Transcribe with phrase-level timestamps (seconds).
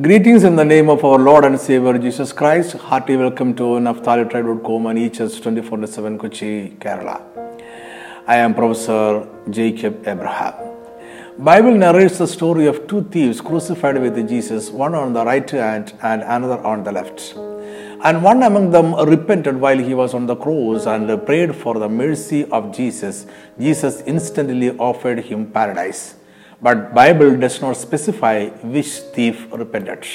[0.00, 2.74] Greetings in the name of our Lord and Savior Jesus Christ.
[2.74, 7.20] Hearty welcome to Naphtali Tribe.com and EHS 24 7 Kochi, Kerala.
[8.24, 10.54] I am Professor Jacob Abraham.
[11.36, 15.92] Bible narrates the story of two thieves crucified with Jesus, one on the right hand
[16.00, 17.34] and another on the left.
[18.04, 21.88] And one among them repented while he was on the cross and prayed for the
[21.88, 23.26] mercy of Jesus.
[23.58, 26.14] Jesus instantly offered him paradise
[26.60, 30.06] but bible does not specify which thief repented.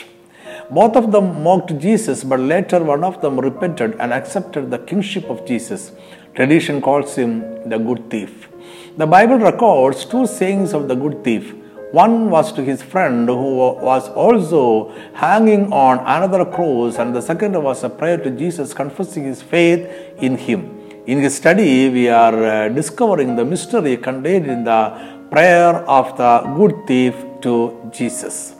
[0.69, 5.29] Both of them mocked jesus but later one of them repented and accepted the kingship
[5.29, 5.91] of jesus.
[6.35, 8.49] Tradition calls him the good thief.
[8.97, 11.55] The bible records two sayings of the good thief.
[11.91, 17.53] One was to his friend who was also hanging on another cross, and the second
[17.61, 19.87] was a prayer to Jesus confessing his faith
[20.17, 20.79] in him.
[21.05, 26.31] In his study, we are uh, discovering the mystery contained in the prayer of the
[26.57, 27.53] good thief to
[27.91, 28.53] Jesus.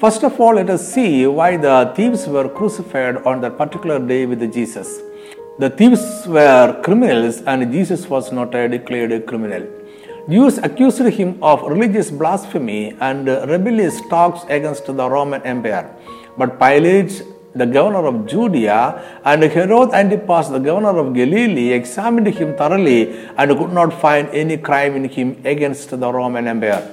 [0.00, 4.26] First of all, let us see why the thieves were crucified on that particular day
[4.26, 5.00] with Jesus.
[5.58, 9.66] The thieves were criminals, and Jesus was not declared a declared criminal.
[10.28, 15.88] Jews accused him of religious blasphemy and rebellious talks against the Roman Empire.
[16.36, 17.22] But Pilate,
[17.54, 23.56] the governor of Judea, and Herod Antipas, the governor of Galilee, examined him thoroughly and
[23.58, 26.90] could not find any crime in him against the Roman Empire.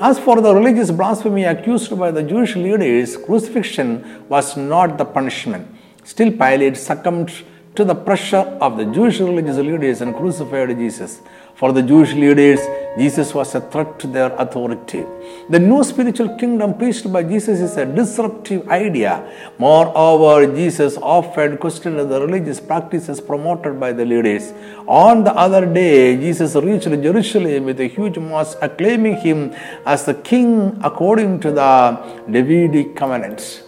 [0.00, 5.66] As for the religious blasphemy accused by the Jewish leaders, crucifixion was not the punishment.
[6.04, 7.32] Still, Pilate succumbed
[7.76, 11.20] to the pressure of the Jewish religious leaders and crucified Jesus.
[11.54, 12.60] For the Jewish leaders,
[12.98, 15.04] Jesus was a threat to their authority.
[15.48, 19.14] The new spiritual kingdom preached by Jesus is a disruptive idea.
[19.58, 24.52] Moreover, Jesus often questioned the religious practices promoted by the leaders.
[24.86, 29.54] On the other day, Jesus reached Jerusalem with a huge mass acclaiming him
[29.84, 31.72] as the king according to the
[32.30, 33.65] Davidic covenants.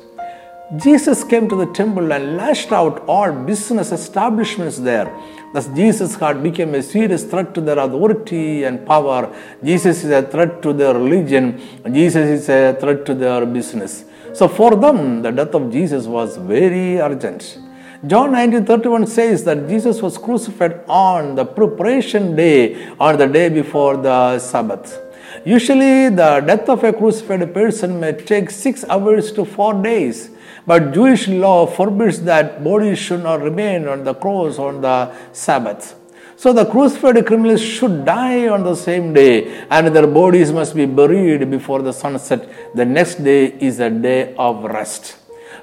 [0.76, 5.10] Jesus came to the temple and lashed out all business establishments there.
[5.54, 9.34] Thus, Jesus had become a serious threat to their authority and power.
[9.64, 11.58] Jesus is a threat to their religion.
[11.90, 14.04] Jesus is a threat to their business.
[14.34, 17.58] So, for them, the death of Jesus was very urgent.
[18.06, 23.96] John 19:31 says that Jesus was crucified on the preparation day or the day before
[23.96, 25.07] the Sabbath.
[25.44, 30.30] Usually, the death of a crucified person may take six hours to four days.
[30.66, 35.94] But Jewish law forbids that bodies should not remain on the cross on the Sabbath.
[36.36, 40.86] So the crucified criminals should die on the same day and their bodies must be
[40.86, 42.48] buried before the sunset.
[42.76, 45.16] The next day is a day of rest.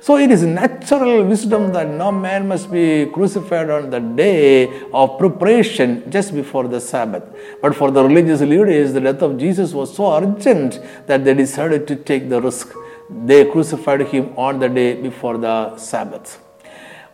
[0.05, 5.17] So it is natural wisdom that no man must be crucified on the day of
[5.17, 7.23] preparation just before the Sabbath.
[7.59, 11.87] But for the religious leaders, the death of Jesus was so urgent that they decided
[11.87, 12.71] to take the risk
[13.09, 16.39] they crucified him on the day before the Sabbath.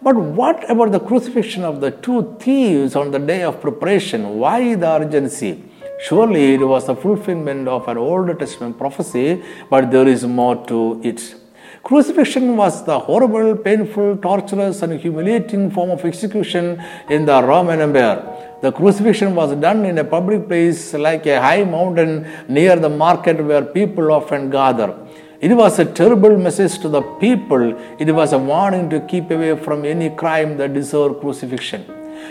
[0.02, 4.38] But what about the crucifixion of the two thieves on the day of preparation?
[4.38, 5.64] Why the urgency?
[6.02, 11.00] Surely it was the fulfillment of an Old Testament prophecy, but there is more to
[11.06, 11.36] it.
[11.84, 18.22] Crucifixion was the horrible, painful, torturous, and humiliating form of execution in the Roman Empire.
[18.62, 23.44] The crucifixion was done in a public place like a high mountain near the market
[23.44, 24.96] where people often gather.
[25.40, 27.76] It was a terrible message to the people.
[27.98, 31.84] It was a warning to keep away from any crime that deserved crucifixion.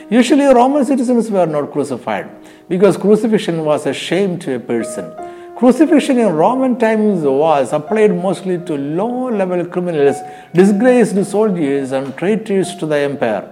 [0.08, 2.30] Usually, Roman citizens were not crucified
[2.68, 5.12] because crucifixion was a shame to a person.
[5.60, 10.16] Crucifixion in Roman times was applied mostly to low level criminals,
[10.54, 13.46] disgraced soldiers, and traitors to the empire.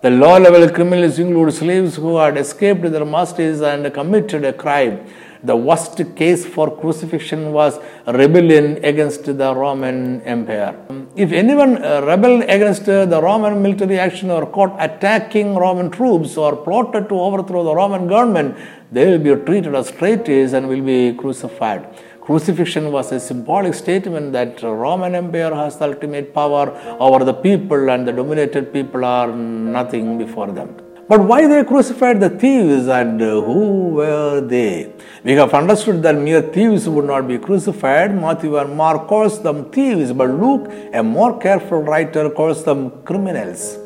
[0.00, 5.00] The low level criminals include slaves who had escaped their masters and committed a crime
[5.44, 10.74] the worst case for crucifixion was rebellion against the Roman Empire.
[11.16, 16.36] If anyone uh, rebelled against uh, the Roman military action or caught attacking Roman troops
[16.36, 18.56] or plotted to overthrow the Roman government,
[18.92, 21.86] they will be treated as traitors and will be crucified.
[22.20, 28.06] Crucifixion was a symbolic statement that Roman Empire has ultimate power over the people and
[28.06, 30.76] the dominated people are nothing before them.
[31.12, 34.94] But why they crucified the thieves and uh, who were they?
[35.22, 38.14] We have understood that mere thieves would not be crucified.
[38.18, 43.76] Matthew and Mark calls them thieves, but Luke, a more careful writer, calls them criminals.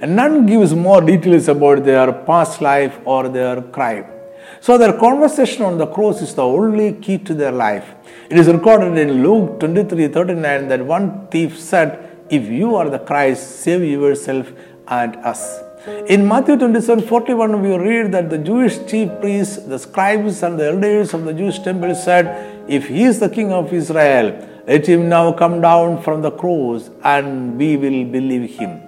[0.00, 4.04] And none gives more details about their past life or their crime.
[4.60, 7.92] So their conversation on the cross is the only key to their life.
[8.30, 13.00] It is recorded in Luke 23 39 that one thief said, If you are the
[13.00, 14.52] Christ, save yourself
[14.86, 15.67] and us.
[15.86, 20.68] In Matthew 27 41, we read that the Jewish chief priests, the scribes, and the
[20.68, 25.08] elders of the Jewish temple said, If he is the king of Israel, Let him
[25.08, 28.82] now come down from the cross and we will believe him.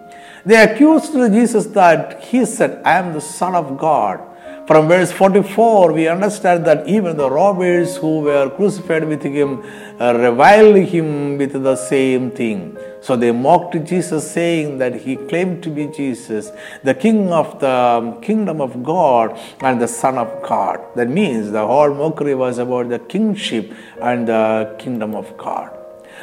[0.44, 4.20] They accused Jesus that he said, I am the Son of God.
[4.66, 9.64] From verse 44, we understand that even the robbers who were crucified with him
[10.00, 12.76] Uh, reviled him with the same thing.
[13.02, 16.50] So they mocked Jesus, saying that he claimed to be Jesus,
[16.82, 20.80] the King of the kingdom of God and the Son of God.
[20.96, 25.76] That means the whole mockery was about the kingship and the kingdom of God.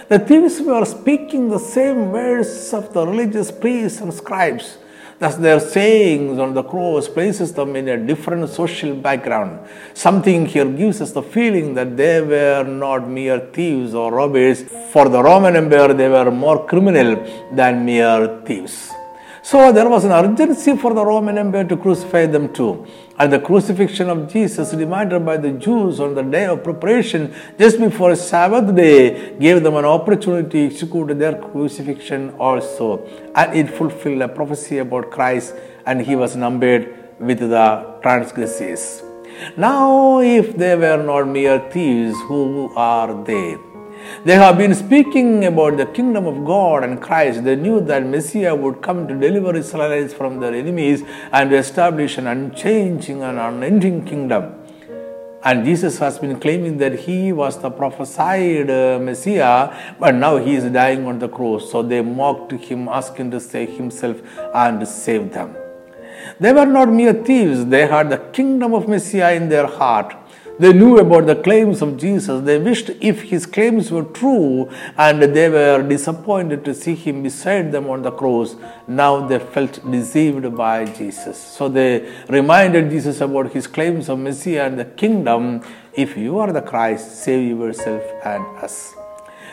[0.10, 4.78] The thieves were speaking the same words of the religious priests and scribes
[5.20, 9.68] Thus, their sayings on the cross places them in a different social background.
[9.96, 14.62] Something here gives us the feeling that they were not mere thieves or robbers.
[14.92, 17.16] For the Roman Empire, they were more criminal
[17.52, 18.92] than mere thieves.
[19.42, 22.86] So there was an urgency for the Roman Empire to crucify them too.
[23.20, 27.80] And the crucifixion of Jesus, reminded by the Jews on the day of preparation, just
[27.80, 33.08] before Sabbath day, gave them an opportunity to execute their crucifixion also.
[33.34, 35.56] And it fulfilled a prophecy about Christ,
[35.88, 39.02] and he was numbered with the transgressors.
[39.56, 43.58] Now, if they were not mere thieves, who are they?
[44.26, 47.44] They have been speaking about the kingdom of God and Christ.
[47.44, 52.18] They knew that Messiah would come to deliver Israelites from their enemies and to establish
[52.18, 54.56] an unchanging and unending kingdom.
[55.44, 60.56] And Jesus has been claiming that he was the prophesied uh, Messiah, but now he
[60.56, 61.72] is dying on the cross.
[61.72, 64.18] So they mocked him, asking to save himself
[64.54, 65.56] and save them.
[66.40, 70.16] They were not mere thieves, they had the kingdom of Messiah in their heart.
[70.60, 72.44] They knew about the claims of Jesus.
[72.44, 77.72] They wished if his claims were true and they were disappointed to see him beside
[77.72, 78.56] them on the cross.
[78.88, 81.38] Now they felt deceived by Jesus.
[81.38, 85.62] So they reminded Jesus about his claims of Messiah and the kingdom.
[85.94, 88.96] If you are the Christ, save yourself and us.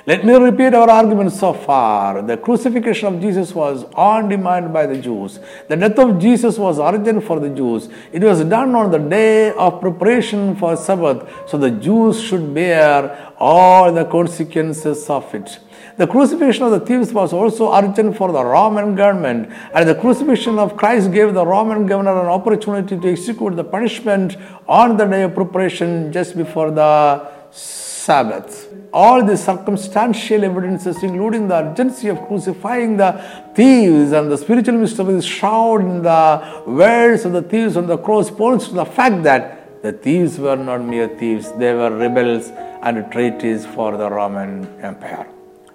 [0.07, 2.21] Let me repeat our argument so far.
[2.21, 5.41] The crucifixion of Jesus was on demand by the Jews.
[5.67, 7.89] The death of Jesus was urgent for the Jews.
[8.13, 13.33] It was done on the day of preparation for Sabbath, so the Jews should bear
[13.39, 15.59] all the consequences of it.
[15.97, 20.59] The crucifixion of the thieves was also urgent for the Roman government, and the crucifixion
[20.59, 24.37] of Christ gave the Roman governor an opportunity to execute the punishment
[24.69, 28.69] on the day of preparation just before the Sabbath.
[29.03, 33.11] All the circumstantial evidences, including the urgency of crucifying the
[33.53, 38.31] thieves and the spiritual mysteries shrouded in the words of the thieves on the cross,
[38.31, 42.53] points to the fact that the thieves were not mere thieves, they were rebels
[42.83, 45.27] and traitors for the Roman Empire.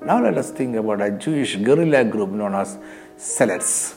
[0.01, 2.77] Now let us think about a Jewish guerrilla group known as
[3.19, 3.95] Zealots.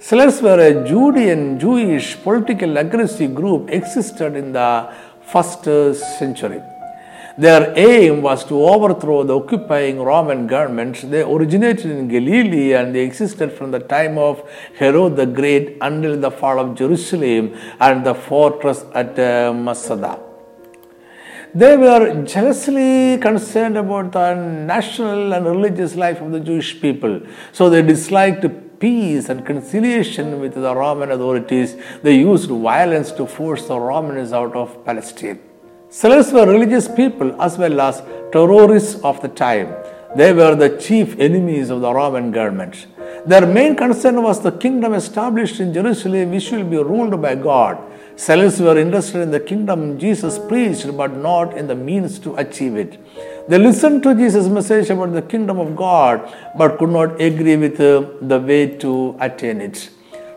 [0.00, 4.94] Zealots were a Judean Jewish political aggressive group existed in the
[5.26, 5.64] first
[6.20, 6.62] century.
[7.38, 11.10] Their aim was to overthrow the occupying Roman government.
[11.10, 14.42] They originated in Galilee and they existed from the time of
[14.76, 20.20] Herod the Great until the fall of Jerusalem and the fortress at uh, Masada.
[21.52, 27.20] They were jealously concerned about the national and religious life of the Jewish people.
[27.52, 28.46] So they disliked
[28.78, 31.76] peace and conciliation with the Roman authorities.
[32.02, 35.40] They used violence to force the Romans out of Palestine.
[35.92, 38.00] Zealots were religious people as well as
[38.30, 39.74] terrorists of the time.
[40.14, 42.86] They were the chief enemies of the Roman government.
[43.26, 47.76] Their main concern was the kingdom established in Jerusalem, which will be ruled by God.
[48.16, 52.76] Zealots were interested in the kingdom Jesus preached, but not in the means to achieve
[52.76, 52.96] it.
[53.48, 57.80] They listened to Jesus' message about the kingdom of God, but could not agree with
[57.80, 59.90] uh, the way to attain it.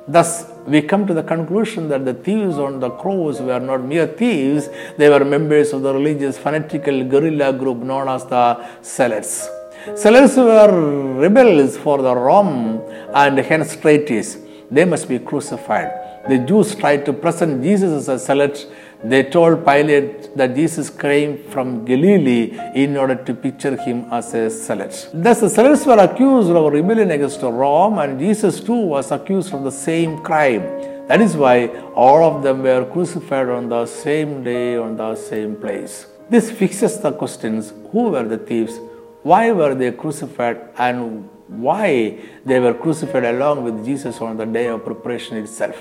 [0.08, 4.08] Thus, we come to the conclusion that the thieves on the cross were not mere
[4.08, 9.48] thieves, they were members of the religious fanatical guerrilla group known as the Zealots.
[9.96, 12.82] Zealots were rebels for the Rome
[13.14, 14.38] and hence traitors.
[14.70, 15.92] They must be crucified.
[16.28, 18.66] The Jews tried to present Jesus as a zealot
[19.04, 24.50] they told Pilate that Jesus came from Galilee in order to picture him as a
[24.50, 25.10] zealot.
[25.14, 29.64] Thus, the zealots were accused of rebellion against Rome, and Jesus too was accused of
[29.64, 30.62] the same crime.
[31.08, 35.58] That is why all of them were crucified on the same day, on the same
[35.58, 36.08] place.
[36.30, 38.80] This fixes the questions who were the thieves,
[39.22, 44.68] why were they crucified, and why they were crucified along with Jesus on the day
[44.68, 45.76] of preparation itself.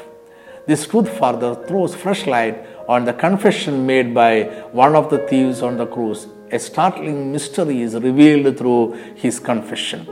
[0.65, 5.61] This truth further throws fresh light on the confession made by one of the thieves
[5.61, 6.29] on the cross.
[6.53, 10.07] A startling mystery is revealed through his confession.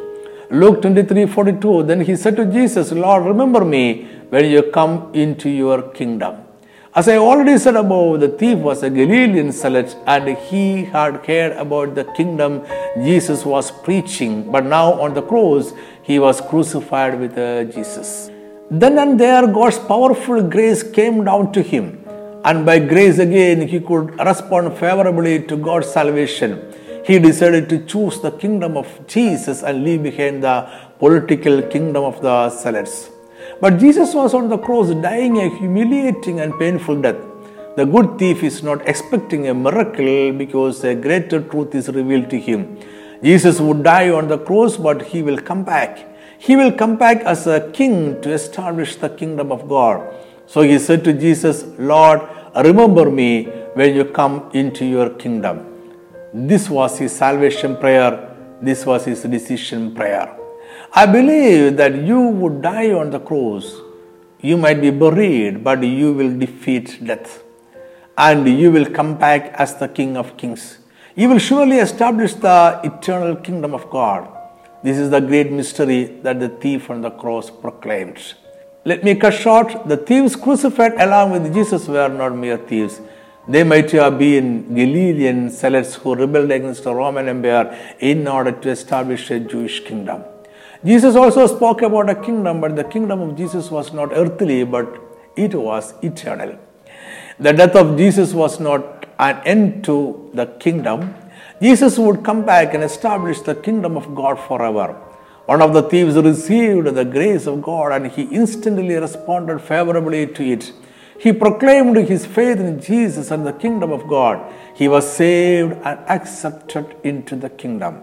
[0.50, 5.48] Luke 23 42 Then he said to Jesus, Lord, remember me when you come into
[5.48, 6.38] your kingdom.
[6.92, 11.52] As I already said above, the thief was a Galilean zealot and he had heard
[11.52, 12.64] about the kingdom
[12.96, 14.50] Jesus was preaching.
[14.50, 18.32] But now on the cross, he was crucified with uh, Jesus.
[18.70, 22.04] Then and there, God's powerful grace came down to him.
[22.44, 26.72] And by grace again, he could respond favorably to God's salvation.
[27.04, 32.22] He decided to choose the kingdom of Jesus and leave behind the political kingdom of
[32.22, 33.10] the zealots.
[33.60, 37.16] But Jesus was on the cross dying a humiliating and painful death.
[37.76, 42.38] The good thief is not expecting a miracle because a greater truth is revealed to
[42.38, 42.78] him.
[43.22, 46.06] Jesus would die on the cross, but he will come back.
[46.42, 50.10] He will come back as a king to establish the kingdom of God.
[50.46, 52.22] So he said to Jesus, Lord,
[52.56, 53.44] remember me
[53.74, 55.66] when you come into your kingdom.
[56.32, 58.34] This was his salvation prayer.
[58.62, 60.34] This was his decision prayer.
[60.94, 63.78] I believe that you would die on the cross.
[64.40, 67.42] You might be buried, but you will defeat death.
[68.16, 70.78] And you will come back as the King of Kings.
[71.14, 74.39] You will surely establish the eternal kingdom of God.
[74.82, 78.34] This is the great mystery that the thief on the cross proclaimed.
[78.84, 79.86] Let me cut short.
[79.86, 83.00] The thieves crucified along with Jesus were not mere thieves.
[83.46, 88.70] They might have been Galilean zealots who rebelled against the Roman Empire in order to
[88.70, 90.22] establish a Jewish kingdom.
[90.82, 94.88] Jesus also spoke about a kingdom, but the kingdom of Jesus was not earthly, but
[95.36, 96.58] it was eternal.
[97.38, 101.14] The death of Jesus was not an end to the kingdom.
[101.60, 104.92] Jesus would come back and establish the kingdom of God forever.
[105.46, 110.42] One of the thieves received the grace of God and he instantly responded favorably to
[110.44, 110.72] it.
[111.18, 114.40] He proclaimed his faith in Jesus and the kingdom of God.
[114.74, 118.02] He was saved and accepted into the kingdom.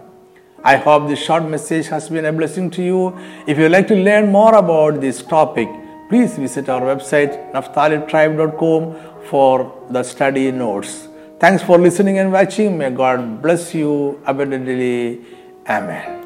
[0.62, 3.18] I hope this short message has been a blessing to you.
[3.46, 5.68] If you would like to learn more about this topic,
[6.08, 11.08] please visit our website naphtalitribe.com for the study notes.
[11.38, 12.76] Thanks for listening and watching.
[12.78, 15.20] May God bless you abundantly.
[15.68, 16.17] Amen.